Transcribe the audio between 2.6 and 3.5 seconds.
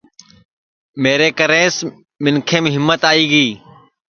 ہیمت آئی گی